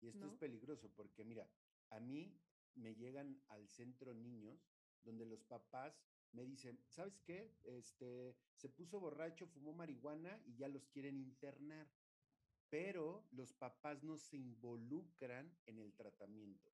Y 0.00 0.08
esto 0.08 0.26
es 0.26 0.34
peligroso 0.34 0.90
porque 0.94 1.24
mira, 1.24 1.50
a 1.90 2.00
mí 2.00 2.42
me 2.74 2.94
llegan 2.94 3.42
al 3.48 3.68
centro 3.68 4.14
niños 4.14 4.70
donde 5.02 5.24
los 5.24 5.42
papás 5.44 6.04
me 6.32 6.44
dicen, 6.44 6.84
¿sabes 6.88 7.18
qué? 7.20 7.56
Este, 7.64 8.36
se 8.54 8.68
puso 8.68 9.00
borracho, 9.00 9.46
fumó 9.46 9.72
marihuana 9.72 10.42
y 10.44 10.56
ya 10.56 10.68
los 10.68 10.86
quieren 10.88 11.18
internar. 11.18 11.88
Pero 12.68 13.26
los 13.30 13.52
papás 13.52 14.02
no 14.02 14.16
se 14.16 14.36
involucran 14.36 15.56
en 15.66 15.78
el 15.78 15.94
tratamiento. 15.94 16.72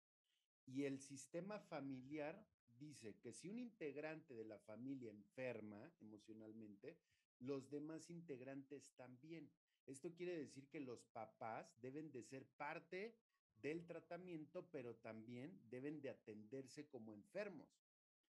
Y 0.64 0.84
el 0.84 1.00
sistema 1.00 1.58
familiar 1.58 2.46
dice 2.78 3.16
que 3.18 3.32
si 3.32 3.49
un 3.49 3.58
integrante 3.58 4.34
de 4.34 4.44
la 4.44 4.58
familia 4.58 5.11
enferma 5.11 5.92
emocionalmente, 6.00 6.99
los 7.42 7.70
demás 7.70 8.11
integrantes 8.11 8.92
también. 8.94 9.50
Esto 9.87 10.14
quiere 10.14 10.37
decir 10.38 10.68
que 10.68 10.80
los 10.80 11.04
papás 11.06 11.75
deben 11.80 12.12
de 12.12 12.22
ser 12.22 12.46
parte 12.56 13.16
del 13.56 13.84
tratamiento, 13.84 14.68
pero 14.70 14.96
también 14.96 15.61
deben 15.68 16.00
de 16.00 16.11
atenderse 16.11 16.87
como 16.88 17.12
enfermos. 17.12 17.68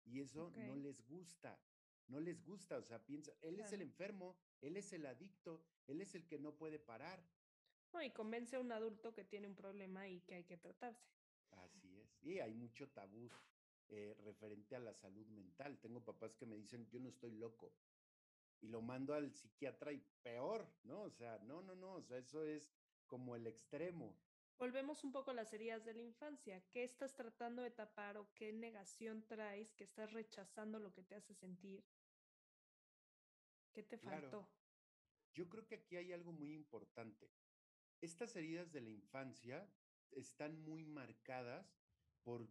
Y 0.05 0.21
eso 0.21 0.51
no 0.51 0.77
les 0.77 1.01
gusta, 1.07 1.61
no 2.09 2.21
les 2.21 2.43
gusta, 2.45 2.77
o 2.77 2.83
sea, 2.83 3.05
piensa, 3.05 3.33
él 3.41 3.61
es 3.61 3.73
el 3.73 3.83
enfermo, 3.83 4.37
él 4.61 4.77
es 4.77 4.93
el 4.93 5.07
adicto, 5.07 5.65
él 5.87 6.01
es 6.01 6.15
el 6.15 6.27
que 6.27 6.39
no 6.39 6.57
puede 6.57 6.79
parar. 6.79 7.25
No, 7.93 8.03
y 8.03 8.11
convence 8.11 8.57
a 8.57 8.61
un 8.61 8.73
adulto 8.73 9.15
que 9.15 9.25
tiene 9.25 9.47
un 9.47 9.55
problema 9.55 10.09
y 10.09 10.21
que 10.21 10.37
hay 10.37 10.45
que 10.45 10.57
tratarse. 10.57 11.11
Así 11.51 11.99
es. 11.99 12.19
Y 12.23 12.41
hay 12.41 12.55
mucho 12.55 12.89
tabú 12.89 13.29
eh, 13.89 14.15
referente 14.25 14.75
a 14.75 14.81
la 14.81 14.95
salud 14.95 15.27
mental. 15.27 15.79
Tengo 15.79 16.03
papás 16.03 16.35
que 16.35 16.47
me 16.47 16.57
dicen, 16.57 16.89
yo 16.89 16.99
no 17.01 17.09
estoy 17.09 17.33
loco. 17.33 17.75
Y 18.63 18.69
lo 18.69 18.81
mando 18.81 19.15
al 19.15 19.33
psiquiatra 19.33 19.93
y 19.93 20.01
peor, 20.23 20.67
¿no? 20.85 21.03
O 21.03 21.11
sea, 21.11 21.39
no, 21.41 21.63
no, 21.63 21.75
no, 21.75 21.95
o 21.95 22.03
sea, 22.03 22.19
eso 22.19 22.45
es 22.45 22.73
como 23.07 23.37
el 23.37 23.47
extremo. 23.47 24.17
Volvemos 24.59 25.03
un 25.03 25.13
poco 25.13 25.33
a 25.33 25.35
las 25.35 25.53
heridas 25.53 25.85
de 25.85 25.93
la 25.93 26.03
infancia. 26.03 26.63
¿Qué 26.71 26.85
estás 26.85 27.15
tratando 27.15 27.63
de 27.63 27.71
tapar 27.71 28.17
o 28.17 28.33
qué 28.35 28.53
negación 28.53 29.27
traes 29.27 29.75
que 29.75 29.85
estás 29.85 30.13
rechazando 30.13 30.79
lo 30.79 30.95
que 30.95 31.03
te 31.03 31.17
hace 31.17 31.35
sentir? 31.35 31.85
¿Qué 33.73 33.83
te 33.83 33.99
faltó? 33.99 34.49
Yo 35.35 35.49
creo 35.49 35.67
que 35.67 35.77
aquí 35.77 35.97
hay 35.97 36.13
algo 36.13 36.33
muy 36.33 36.55
importante. 36.55 37.29
Estas 38.03 38.35
heridas 38.35 38.73
de 38.73 38.81
la 38.81 38.91
infancia 38.91 39.65
están 40.11 40.61
muy 40.65 40.85
marcadas 40.85 41.65
por 42.25 42.49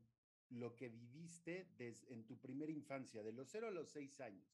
lo 0.47 0.77
que 0.77 0.87
viviste 0.87 1.67
desde, 1.77 2.13
en 2.13 2.25
tu 2.25 2.39
primera 2.39 2.71
infancia, 2.71 3.21
de 3.21 3.33
los 3.33 3.49
cero 3.49 3.67
a 3.67 3.71
los 3.71 3.89
seis 3.89 4.21
años. 4.21 4.47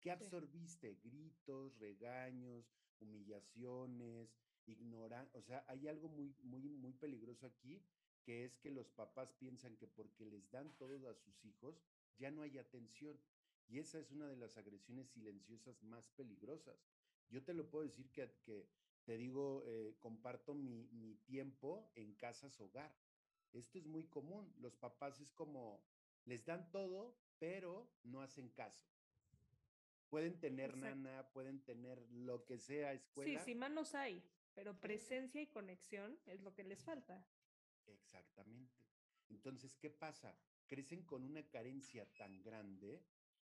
¿Qué 0.00 0.12
absorbiste? 0.12 1.00
Gritos, 1.02 1.76
regaños, 1.80 2.70
humillaciones, 3.00 4.32
ignorar, 4.66 5.28
o 5.32 5.42
sea, 5.42 5.64
hay 5.66 5.88
algo 5.88 6.08
muy, 6.08 6.32
muy, 6.44 6.68
muy 6.68 6.92
peligroso 6.92 7.46
aquí, 7.46 7.82
que 8.22 8.44
es 8.44 8.56
que 8.56 8.70
los 8.70 8.88
papás 8.92 9.32
piensan 9.32 9.76
que 9.76 9.88
porque 9.88 10.24
les 10.24 10.48
dan 10.52 10.72
todo 10.76 11.08
a 11.08 11.14
sus 11.14 11.44
hijos, 11.44 11.82
ya 12.16 12.30
no 12.30 12.42
hay 12.42 12.58
atención. 12.58 13.18
Y 13.66 13.80
esa 13.80 13.98
es 13.98 14.12
una 14.12 14.28
de 14.28 14.36
las 14.36 14.56
agresiones 14.56 15.08
silenciosas 15.08 15.82
más 15.82 16.08
peligrosas. 16.10 16.78
Yo 17.28 17.42
te 17.42 17.54
lo 17.54 17.68
puedo 17.68 17.84
decir 17.84 18.08
que, 18.12 18.30
que 18.44 18.68
te 19.04 19.16
digo, 19.18 19.62
eh, 19.66 19.96
comparto 20.00 20.54
mi, 20.54 20.88
mi 20.92 21.14
tiempo 21.16 21.90
en 21.94 22.14
casas 22.14 22.58
hogar. 22.60 22.94
Esto 23.52 23.78
es 23.78 23.86
muy 23.86 24.04
común. 24.04 24.52
Los 24.58 24.74
papás 24.76 25.20
es 25.20 25.30
como, 25.32 25.84
les 26.24 26.44
dan 26.44 26.70
todo, 26.70 27.16
pero 27.38 27.88
no 28.02 28.22
hacen 28.22 28.48
caso. 28.50 28.86
Pueden 30.08 30.38
tener 30.38 30.76
nana, 30.76 31.28
pueden 31.32 31.60
tener 31.64 32.00
lo 32.10 32.44
que 32.44 32.58
sea, 32.58 32.92
escuela. 32.92 33.40
Sí, 33.40 33.52
sí, 33.52 33.54
manos 33.54 33.94
hay. 33.94 34.22
Pero 34.54 34.80
presencia 34.80 35.42
y 35.42 35.48
conexión 35.48 36.18
es 36.26 36.40
lo 36.40 36.54
que 36.54 36.62
les 36.62 36.84
falta. 36.84 37.26
Exactamente. 37.86 38.72
Entonces, 39.28 39.76
¿qué 39.76 39.90
pasa? 39.90 40.38
Crecen 40.66 41.02
con 41.02 41.24
una 41.24 41.42
carencia 41.50 42.06
tan 42.14 42.42
grande 42.42 43.02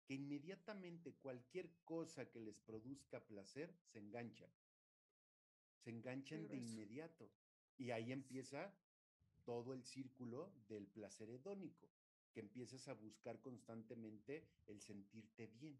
que 0.05 0.15
inmediatamente 0.15 1.13
cualquier 1.15 1.71
cosa 1.85 2.29
que 2.29 2.41
les 2.41 2.59
produzca 2.59 3.25
placer 3.25 3.73
se 3.85 3.99
engancha. 3.99 4.49
Se 5.83 5.89
enganchan 5.89 6.47
de 6.47 6.57
inmediato. 6.57 7.29
Y 7.77 7.91
ahí 7.91 8.11
empieza 8.11 8.73
todo 9.45 9.73
el 9.73 9.83
círculo 9.83 10.51
del 10.67 10.85
placer 10.87 11.29
hedónico, 11.29 11.87
que 12.33 12.41
empiezas 12.41 12.87
a 12.87 12.93
buscar 12.93 13.39
constantemente 13.41 14.45
el 14.67 14.81
sentirte 14.81 15.47
bien. 15.47 15.79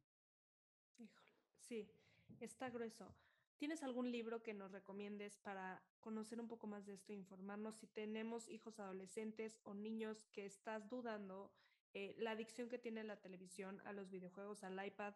Híjole, 0.98 1.32
sí, 1.60 1.92
está 2.40 2.70
grueso. 2.70 3.14
¿Tienes 3.58 3.84
algún 3.84 4.10
libro 4.12 4.42
que 4.42 4.54
nos 4.54 4.72
recomiendes 4.72 5.38
para 5.38 5.84
conocer 6.00 6.40
un 6.40 6.48
poco 6.48 6.66
más 6.66 6.86
de 6.86 6.94
esto, 6.94 7.12
informarnos 7.12 7.76
si 7.76 7.88
tenemos 7.88 8.48
hijos 8.48 8.80
adolescentes 8.80 9.60
o 9.64 9.74
niños 9.74 10.26
que 10.32 10.46
estás 10.46 10.90
dudando, 10.90 11.52
eh, 11.94 12.16
la 12.20 12.32
adicción 12.32 12.70
que 12.70 12.80
tiene 12.80 13.04
la 13.04 13.20
televisión, 13.20 13.82
a 13.84 13.92
los 13.92 14.10
videojuegos, 14.10 14.64
al 14.64 14.84
iPad? 14.86 15.14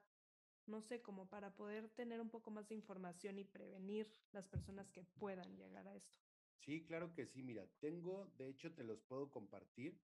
No 0.65 0.81
sé, 0.81 1.01
como 1.01 1.29
para 1.29 1.55
poder 1.55 1.89
tener 1.89 2.21
un 2.21 2.29
poco 2.29 2.51
más 2.51 2.67
de 2.69 2.75
información 2.75 3.37
y 3.37 3.43
prevenir 3.43 4.09
las 4.31 4.47
personas 4.47 4.89
que 4.91 5.03
puedan 5.03 5.55
llegar 5.57 5.87
a 5.87 5.95
esto. 5.95 6.21
Sí, 6.59 6.85
claro 6.85 7.13
que 7.13 7.25
sí. 7.25 7.43
Mira, 7.43 7.67
tengo, 7.79 8.31
de 8.37 8.47
hecho, 8.47 8.73
te 8.73 8.83
los 8.83 9.01
puedo 9.01 9.29
compartir. 9.29 9.99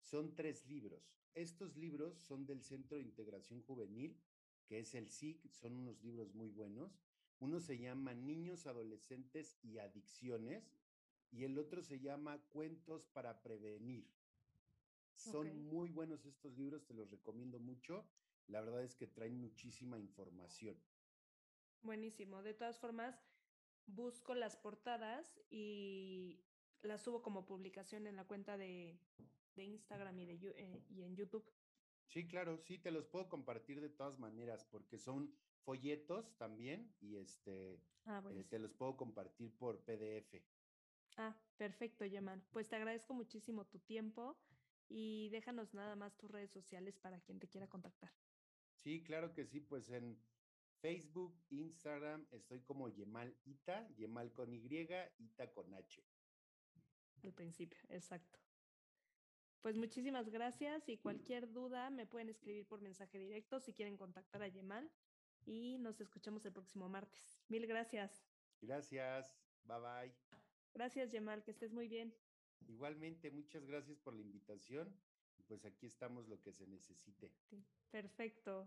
Son 0.00 0.34
tres 0.34 0.66
libros. 0.66 1.18
Estos 1.34 1.76
libros 1.76 2.16
son 2.16 2.46
del 2.46 2.62
Centro 2.62 2.96
de 2.96 3.02
Integración 3.02 3.62
Juvenil, 3.62 4.18
que 4.66 4.80
es 4.80 4.94
el 4.94 5.08
SIC, 5.10 5.50
son 5.50 5.74
unos 5.74 6.02
libros 6.02 6.34
muy 6.34 6.48
buenos. 6.48 6.98
Uno 7.40 7.60
se 7.60 7.78
llama 7.78 8.14
Niños, 8.14 8.66
Adolescentes 8.66 9.58
y 9.62 9.78
Adicciones 9.78 10.74
y 11.30 11.44
el 11.44 11.58
otro 11.58 11.82
se 11.82 12.00
llama 12.00 12.38
Cuentos 12.48 13.06
para 13.06 13.42
Prevenir. 13.42 14.10
Son 15.14 15.64
muy 15.64 15.90
buenos 15.90 16.24
estos 16.26 16.56
libros, 16.56 16.84
te 16.86 16.94
los 16.94 17.10
recomiendo 17.10 17.58
mucho. 17.58 18.08
La 18.48 18.60
verdad 18.60 18.82
es 18.82 18.94
que 18.94 19.06
traen 19.06 19.40
muchísima 19.40 19.98
información. 19.98 20.76
Buenísimo. 21.82 22.42
De 22.42 22.54
todas 22.54 22.78
formas, 22.78 23.22
busco 23.86 24.34
las 24.34 24.56
portadas 24.56 25.40
y 25.50 26.42
las 26.82 27.02
subo 27.02 27.22
como 27.22 27.46
publicación 27.46 28.06
en 28.06 28.16
la 28.16 28.26
cuenta 28.26 28.56
de, 28.56 28.98
Instagram 29.56 30.18
y, 30.18 30.26
de, 30.26 30.54
eh, 30.56 30.84
y 30.88 31.02
en 31.02 31.16
YouTube. 31.16 31.44
Sí, 32.06 32.26
claro, 32.26 32.58
sí, 32.58 32.78
te 32.78 32.90
los 32.90 33.06
puedo 33.06 33.28
compartir 33.28 33.80
de 33.80 33.90
todas 33.90 34.18
maneras 34.18 34.64
porque 34.64 34.98
son 34.98 35.34
folletos 35.60 36.36
también 36.38 36.94
y 37.00 37.16
este 37.16 37.82
ah, 38.06 38.22
eh, 38.30 38.44
te 38.44 38.58
los 38.58 38.72
puedo 38.72 38.96
compartir 38.96 39.54
por 39.58 39.84
PDF. 39.84 40.42
Ah, 41.16 41.36
perfecto, 41.56 42.06
Yaman. 42.06 42.46
Pues 42.50 42.68
te 42.68 42.76
agradezco 42.76 43.12
muchísimo 43.12 43.66
tu 43.66 43.78
tiempo 43.80 44.38
y 44.88 45.28
déjanos 45.30 45.74
nada 45.74 45.96
más 45.96 46.16
tus 46.16 46.30
redes 46.30 46.50
sociales 46.50 46.98
para 46.98 47.20
quien 47.20 47.38
te 47.38 47.48
quiera 47.48 47.68
contactar. 47.68 48.10
Sí, 48.82 49.02
claro 49.02 49.34
que 49.34 49.44
sí, 49.44 49.60
pues 49.60 49.90
en 49.90 50.18
Facebook, 50.80 51.36
Instagram, 51.50 52.26
estoy 52.30 52.60
como 52.60 52.88
Yemal 52.88 53.36
Ita, 53.44 53.88
Yemal 53.96 54.32
con 54.32 54.52
Y, 54.52 54.60
Ita 55.18 55.52
con 55.52 55.74
H. 55.74 56.04
Al 57.22 57.32
principio, 57.32 57.78
exacto. 57.88 58.38
Pues 59.60 59.76
muchísimas 59.76 60.30
gracias 60.30 60.88
y 60.88 60.98
cualquier 60.98 61.52
duda 61.52 61.90
me 61.90 62.06
pueden 62.06 62.28
escribir 62.28 62.66
por 62.66 62.80
mensaje 62.80 63.18
directo 63.18 63.58
si 63.58 63.72
quieren 63.72 63.96
contactar 63.96 64.42
a 64.42 64.48
Yemal 64.48 64.88
y 65.44 65.78
nos 65.78 66.00
escuchamos 66.00 66.44
el 66.46 66.52
próximo 66.52 66.88
martes. 66.88 67.40
Mil 67.48 67.66
gracias. 67.66 68.24
Gracias. 68.60 69.36
Bye 69.64 69.80
bye. 69.80 70.14
Gracias, 70.74 71.10
Yemal, 71.10 71.42
que 71.42 71.50
estés 71.50 71.72
muy 71.72 71.88
bien. 71.88 72.14
Igualmente, 72.68 73.30
muchas 73.30 73.66
gracias 73.66 73.98
por 73.98 74.14
la 74.14 74.20
invitación. 74.20 74.94
Pues 75.46 75.64
aquí 75.64 75.86
estamos 75.86 76.28
lo 76.28 76.40
que 76.40 76.52
se 76.52 76.66
necesite. 76.66 77.30
perfecto. 77.90 78.66